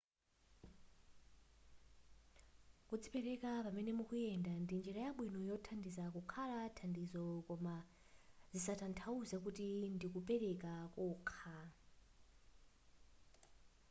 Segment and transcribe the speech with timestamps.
[2.87, 7.75] kudzipereka pamene mukuyenda ndi njira yabwino yothandiza kukhala thandizo koma
[8.49, 11.57] sizitathauza kuti ndikupeleka kokha